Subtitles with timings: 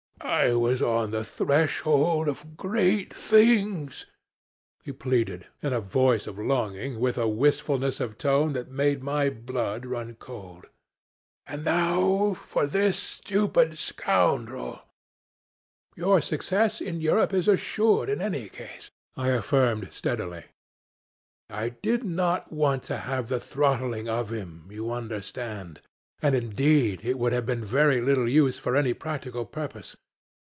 [0.23, 4.05] 'I was on the threshold of great things,'
[4.83, 9.29] he pleaded, in a voice of longing, with a wistfulness of tone that made my
[9.31, 10.67] blood run cold.
[11.47, 14.83] 'And now for this stupid scoundrel'
[15.97, 20.45] 'Your success in Europe is assured in any case,' I affirmed, steadily.
[21.49, 25.81] I did not want to have the throttling of him, you understand
[26.21, 29.97] and indeed it would have been very little use for any practical purpose.